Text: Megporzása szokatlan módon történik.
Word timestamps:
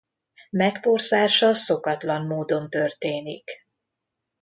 Megporzása 0.49 1.53
szokatlan 1.53 2.25
módon 2.25 2.69
történik. 2.69 3.51